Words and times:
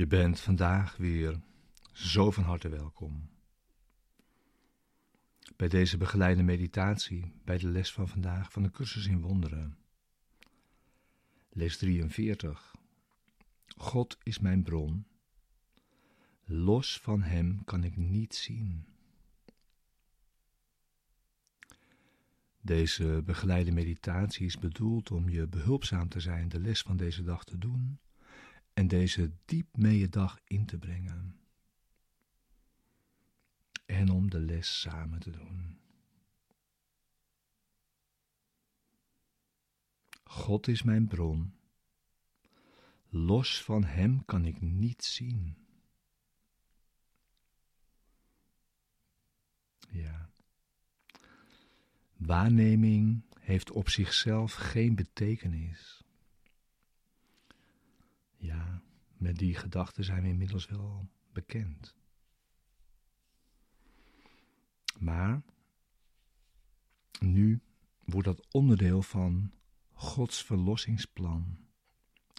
Je 0.00 0.06
bent 0.06 0.40
vandaag 0.40 0.96
weer 0.96 1.40
zo 1.92 2.30
van 2.30 2.44
harte 2.44 2.68
welkom. 2.68 3.30
Bij 5.56 5.68
deze 5.68 5.96
begeleide 5.96 6.42
meditatie, 6.42 7.32
bij 7.44 7.58
de 7.58 7.68
les 7.68 7.92
van 7.92 8.08
vandaag 8.08 8.52
van 8.52 8.62
de 8.62 8.70
cursus 8.70 9.06
in 9.06 9.20
wonderen. 9.20 9.76
Les 11.50 11.76
43. 11.76 12.74
God 13.76 14.18
is 14.22 14.38
mijn 14.38 14.62
bron. 14.62 15.06
Los 16.44 17.00
van 17.00 17.22
Hem 17.22 17.64
kan 17.64 17.84
ik 17.84 17.96
niet 17.96 18.34
zien. 18.34 18.86
Deze 22.60 23.22
begeleide 23.24 23.72
meditatie 23.72 24.46
is 24.46 24.58
bedoeld 24.58 25.10
om 25.10 25.28
je 25.28 25.46
behulpzaam 25.46 26.08
te 26.08 26.20
zijn 26.20 26.48
de 26.48 26.60
les 26.60 26.82
van 26.82 26.96
deze 26.96 27.22
dag 27.22 27.44
te 27.44 27.58
doen 27.58 27.98
en 28.80 28.88
deze 28.88 29.32
diep 29.44 29.76
mee 29.76 29.98
je 29.98 30.08
dag 30.08 30.40
in 30.44 30.66
te 30.66 30.78
brengen. 30.78 31.40
En 33.86 34.10
om 34.10 34.30
de 34.30 34.40
les 34.40 34.80
samen 34.80 35.18
te 35.18 35.30
doen. 35.30 35.78
God 40.24 40.68
is 40.68 40.82
mijn 40.82 41.06
bron. 41.06 41.54
Los 43.08 43.62
van 43.62 43.84
Hem 43.84 44.24
kan 44.24 44.44
ik 44.44 44.60
niet 44.60 45.04
zien. 45.04 45.56
Ja. 49.90 50.30
Waarneming 52.16 53.24
heeft 53.40 53.70
op 53.70 53.88
zichzelf 53.88 54.52
geen 54.52 54.94
betekenis. 54.94 56.04
Ja, 58.40 58.82
met 59.16 59.38
die 59.38 59.54
gedachten 59.54 60.04
zijn 60.04 60.22
we 60.22 60.28
inmiddels 60.28 60.66
wel 60.66 61.08
bekend. 61.32 61.96
Maar 64.98 65.42
nu 67.18 67.60
wordt 68.04 68.26
dat 68.26 68.46
onderdeel 68.50 69.02
van 69.02 69.52
Gods 69.92 70.44
verlossingsplan. 70.44 71.58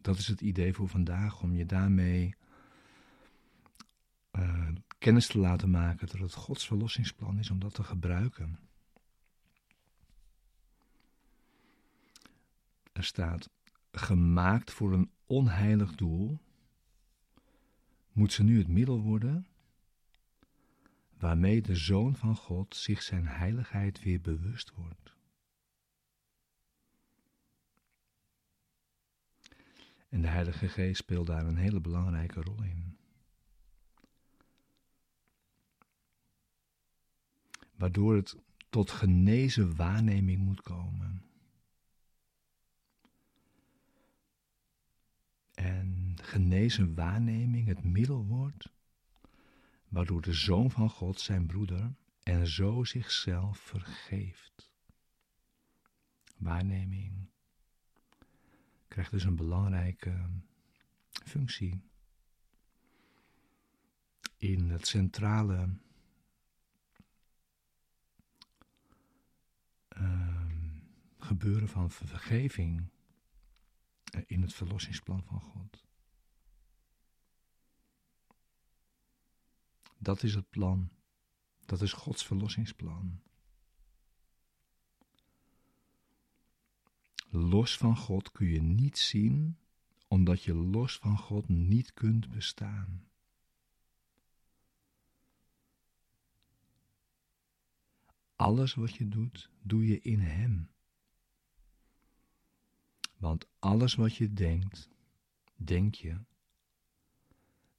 Dat 0.00 0.18
is 0.18 0.26
het 0.26 0.40
idee 0.40 0.74
voor 0.74 0.88
vandaag, 0.88 1.42
om 1.42 1.54
je 1.54 1.66
daarmee 1.66 2.34
uh, 4.32 4.68
kennis 4.98 5.26
te 5.26 5.38
laten 5.38 5.70
maken 5.70 6.06
dat 6.06 6.18
het 6.18 6.34
Gods 6.34 6.66
verlossingsplan 6.66 7.38
is 7.38 7.50
om 7.50 7.58
dat 7.58 7.74
te 7.74 7.84
gebruiken. 7.84 8.58
Er 12.92 13.04
staat 13.04 13.50
gemaakt 13.92 14.70
voor 14.70 14.92
een 14.92 15.10
onheilig 15.32 15.94
doel, 15.94 16.38
moet 18.12 18.32
ze 18.32 18.42
nu 18.42 18.58
het 18.58 18.68
middel 18.68 19.00
worden 19.00 19.46
waarmee 21.18 21.62
de 21.62 21.76
Zoon 21.76 22.16
van 22.16 22.36
God 22.36 22.76
zich 22.76 23.02
zijn 23.02 23.26
heiligheid 23.26 24.02
weer 24.02 24.20
bewust 24.20 24.74
wordt. 24.74 25.14
En 30.08 30.20
de 30.20 30.28
Heilige 30.28 30.68
Geest 30.68 31.00
speelt 31.00 31.26
daar 31.26 31.46
een 31.46 31.56
hele 31.56 31.80
belangrijke 31.80 32.40
rol 32.40 32.62
in. 32.62 32.96
Waardoor 37.74 38.16
het 38.16 38.36
tot 38.68 38.90
genezen 38.90 39.76
waarneming 39.76 40.38
moet 40.38 40.62
komen. 40.62 41.31
En 45.62 46.14
genezen 46.22 46.94
waarneming 46.94 47.66
het 47.66 47.84
middel 47.84 48.26
wordt 48.26 48.72
waardoor 49.88 50.22
de 50.22 50.32
Zoon 50.32 50.70
van 50.70 50.90
God 50.90 51.20
zijn 51.20 51.46
broeder 51.46 51.94
en 52.22 52.46
zo 52.46 52.84
zichzelf 52.84 53.58
vergeeft. 53.58 54.70
Waarneming 56.36 57.28
krijgt 58.88 59.10
dus 59.10 59.24
een 59.24 59.36
belangrijke 59.36 60.30
functie 61.10 61.82
in 64.36 64.70
het 64.70 64.86
centrale 64.86 65.68
uh, 69.96 70.46
gebeuren 71.18 71.68
van 71.68 71.90
vergeving 71.90 72.90
in 74.26 74.42
het 74.42 74.54
verlossingsplan 74.54 75.22
van 75.24 75.40
God. 75.40 75.84
Dat 79.98 80.22
is 80.22 80.34
het 80.34 80.50
plan. 80.50 80.90
Dat 81.66 81.82
is 81.82 81.92
Gods 81.92 82.26
verlossingsplan. 82.26 83.22
Los 87.28 87.76
van 87.76 87.96
God 87.96 88.32
kun 88.32 88.46
je 88.46 88.62
niet 88.62 88.98
zien, 88.98 89.58
omdat 90.08 90.42
je 90.42 90.54
los 90.54 90.96
van 90.98 91.18
God 91.18 91.48
niet 91.48 91.92
kunt 91.92 92.30
bestaan. 92.30 93.06
Alles 98.36 98.74
wat 98.74 98.94
je 98.94 99.08
doet, 99.08 99.50
doe 99.62 99.86
je 99.86 100.00
in 100.00 100.20
Hem. 100.20 100.71
Want 103.22 103.46
alles 103.58 103.94
wat 103.94 104.16
je 104.16 104.32
denkt, 104.32 104.88
denk 105.56 105.94
je 105.94 106.18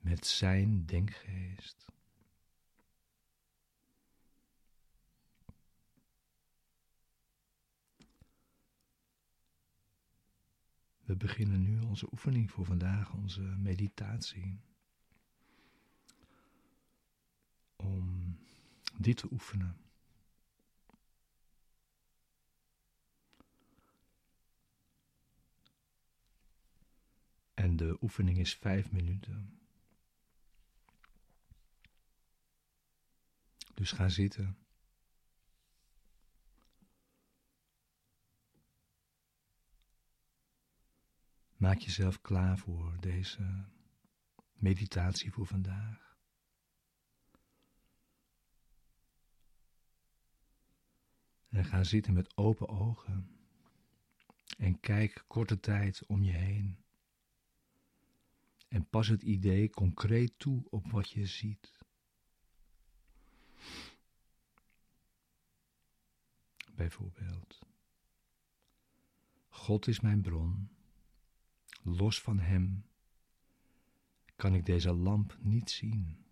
met 0.00 0.26
Zijn 0.26 0.86
denkgeest. 0.86 1.86
We 11.04 11.16
beginnen 11.16 11.62
nu 11.62 11.80
onze 11.80 12.08
oefening 12.12 12.50
voor 12.50 12.64
vandaag, 12.64 13.12
onze 13.12 13.42
meditatie. 13.42 14.60
Om 17.76 18.36
dit 18.98 19.16
te 19.16 19.28
oefenen. 19.32 19.85
De 27.76 27.96
oefening 28.00 28.38
is 28.38 28.54
vijf 28.54 28.92
minuten. 28.92 29.60
Dus 33.74 33.92
ga 33.92 34.08
zitten. 34.08 34.58
Maak 41.56 41.78
jezelf 41.78 42.20
klaar 42.20 42.58
voor 42.58 42.96
deze 43.00 43.64
meditatie 44.52 45.32
voor 45.32 45.46
vandaag. 45.46 46.16
En 51.48 51.64
ga 51.64 51.84
zitten 51.84 52.12
met 52.12 52.36
open 52.36 52.68
ogen 52.68 53.38
en 54.58 54.80
kijk 54.80 55.24
korte 55.26 55.60
tijd 55.60 56.06
om 56.06 56.22
je 56.22 56.32
heen. 56.32 56.85
En 58.68 58.88
pas 58.88 59.08
het 59.08 59.22
idee 59.22 59.70
concreet 59.70 60.38
toe 60.38 60.66
op 60.70 60.90
wat 60.90 61.10
je 61.10 61.26
ziet. 61.26 61.78
Bijvoorbeeld, 66.74 67.58
God 69.48 69.86
is 69.86 70.00
mijn 70.00 70.22
bron 70.22 70.76
Los 71.88 72.20
van 72.20 72.38
Hem 72.38 72.84
kan 74.36 74.54
ik 74.54 74.66
deze 74.66 74.92
lamp 74.92 75.36
niet 75.40 75.70
zien. 75.70 76.24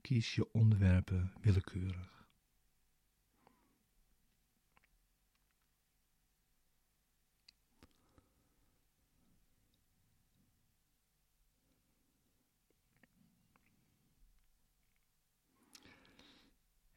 Kies 0.00 0.34
je 0.34 0.52
onderwerpen 0.52 1.32
willekeurig. 1.40 2.21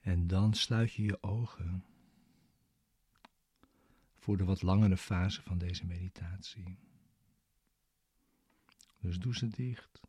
En 0.05 0.27
dan 0.27 0.53
sluit 0.53 0.93
je 0.93 1.03
je 1.03 1.23
ogen 1.23 1.85
voor 4.13 4.37
de 4.37 4.43
wat 4.43 4.61
langere 4.61 4.97
fase 4.97 5.41
van 5.41 5.57
deze 5.57 5.85
meditatie. 5.85 6.77
Dus 8.99 9.19
doe 9.19 9.35
ze 9.35 9.47
dicht. 9.47 10.01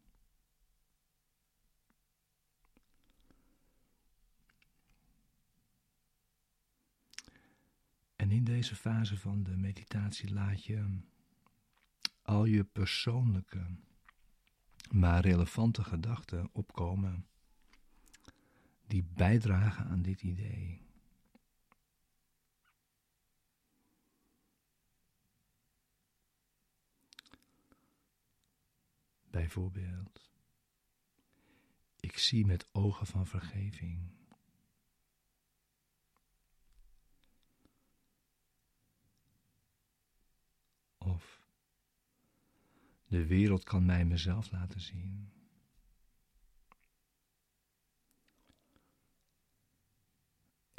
En 8.17 8.31
in 8.31 8.45
deze 8.45 8.75
fase 8.75 9.19
van 9.19 9.43
de 9.43 9.57
meditatie 9.57 10.33
laat 10.33 10.65
je 10.65 11.01
al 12.23 12.45
je 12.45 12.65
persoonlijke, 12.65 13.67
maar 14.91 15.21
relevante 15.21 15.85
gedachten 15.85 16.49
opkomen 16.53 17.27
die 18.87 19.03
bijdragen 19.03 19.87
aan 19.87 20.03
dit 20.03 20.23
idee. 20.23 20.85
Bijvoorbeeld, 29.31 30.31
ik 32.01 32.19
zie 32.19 32.47
met 32.47 32.69
ogen 32.73 33.07
van 33.07 33.27
vergeving. 33.27 34.15
Of 40.99 41.47
de 43.07 43.27
wereld 43.27 43.65
kan 43.65 43.85
mij 43.85 44.05
mezelf 44.05 44.51
laten 44.51 44.81
zien. 44.81 45.36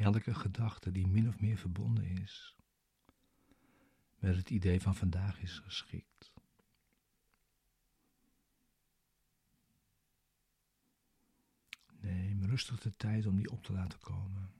Elke 0.07 0.33
gedachte 0.33 0.91
die 0.91 1.07
min 1.07 1.27
of 1.27 1.39
meer 1.39 1.57
verbonden 1.57 2.05
is 2.05 2.55
met 4.19 4.35
het 4.35 4.49
idee 4.49 4.81
van 4.81 4.95
vandaag 4.95 5.39
is 5.41 5.59
geschikt. 5.59 6.33
Neem 11.99 12.45
rustig 12.45 12.79
de 12.79 12.95
tijd 12.95 13.25
om 13.25 13.35
die 13.35 13.51
op 13.51 13.63
te 13.63 13.73
laten 13.73 13.99
komen. 13.99 14.51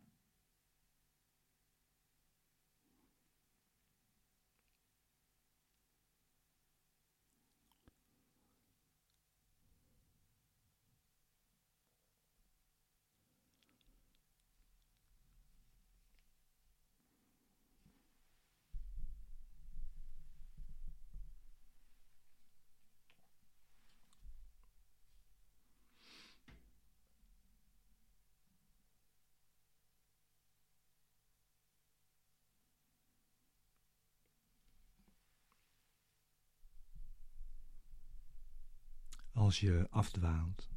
Als 39.48 39.60
je 39.60 39.88
afdwaalt, 39.90 40.70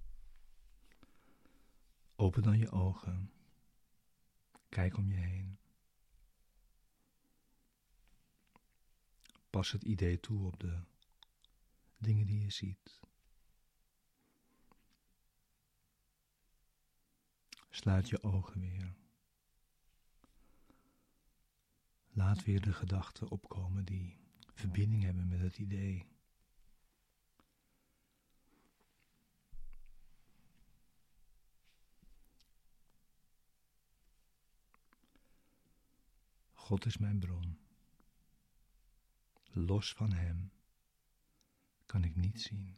open 2.16 2.42
dan 2.42 2.58
je 2.58 2.70
ogen. 2.70 3.32
Kijk 4.68 4.96
om 4.96 5.10
je 5.10 5.16
heen. 5.16 5.58
Pas 9.50 9.72
het 9.72 9.82
idee 9.82 10.20
toe 10.20 10.46
op 10.46 10.60
de 10.60 10.82
dingen 11.98 12.26
die 12.26 12.40
je 12.40 12.50
ziet. 12.50 13.00
Sluit 17.70 18.08
je 18.08 18.22
ogen 18.22 18.60
weer. 18.60 18.94
Laat 22.10 22.44
weer 22.44 22.60
de 22.60 22.72
gedachten 22.72 23.30
opkomen 23.30 23.84
die 23.84 24.18
verbinding 24.54 25.02
hebben 25.02 25.28
met 25.28 25.40
het 25.40 25.58
idee. 25.58 26.09
God 36.70 36.86
is 36.86 36.96
mijn 36.98 37.18
bron. 37.18 37.58
Los 39.52 39.92
van 39.92 40.12
Hem 40.12 40.52
kan 41.86 42.04
ik 42.04 42.16
niet 42.16 42.40
zien. 42.40 42.76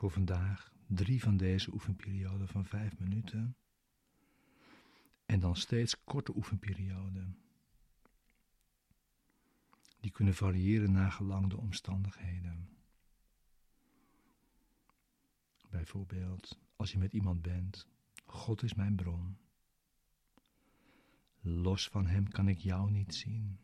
Voor 0.00 0.10
vandaag 0.10 0.72
drie 0.86 1.22
van 1.22 1.36
deze 1.36 1.72
oefenperioden 1.72 2.48
van 2.48 2.64
vijf 2.64 2.98
minuten. 2.98 3.56
En 5.26 5.40
dan 5.40 5.56
steeds 5.56 6.04
korte 6.04 6.36
oefenperioden. 6.36 7.38
Die 10.00 10.10
kunnen 10.10 10.34
variëren 10.34 10.92
naar 10.92 11.12
gelang 11.12 11.50
de 11.50 11.56
omstandigheden. 11.56 12.68
Bijvoorbeeld, 15.70 16.58
als 16.76 16.92
je 16.92 16.98
met 16.98 17.12
iemand 17.12 17.42
bent, 17.42 17.86
God 18.24 18.62
is 18.62 18.74
mijn 18.74 18.96
bron. 18.96 19.38
Los 21.40 21.88
van 21.88 22.06
Hem 22.06 22.28
kan 22.28 22.48
ik 22.48 22.58
jou 22.58 22.90
niet 22.90 23.14
zien. 23.14 23.58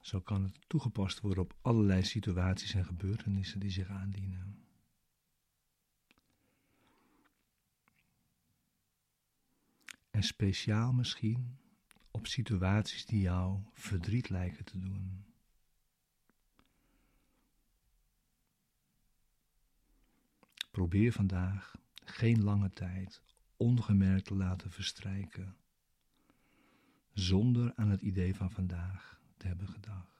Zo 0.00 0.20
kan 0.20 0.42
het 0.42 0.58
toegepast 0.66 1.20
worden 1.20 1.42
op 1.42 1.54
allerlei 1.60 2.04
situaties 2.04 2.74
en 2.74 2.84
gebeurtenissen 2.84 3.60
die 3.60 3.70
zich 3.70 3.88
aandienen. 3.88 4.64
En 10.10 10.22
speciaal 10.22 10.92
misschien 10.92 11.58
op 12.10 12.26
situaties 12.26 13.06
die 13.06 13.20
jou 13.20 13.60
verdriet 13.72 14.28
lijken 14.28 14.64
te 14.64 14.78
doen. 14.78 15.24
Probeer 20.70 21.12
vandaag 21.12 21.74
geen 21.94 22.42
lange 22.42 22.70
tijd 22.70 23.22
ongemerkt 23.56 24.24
te 24.24 24.34
laten 24.34 24.70
verstrijken, 24.70 25.56
zonder 27.12 27.72
aan 27.74 27.88
het 27.88 28.00
idee 28.00 28.34
van 28.34 28.50
vandaag 28.50 29.20
te 29.40 29.46
hebben 29.46 29.68
gedacht. 29.68 30.19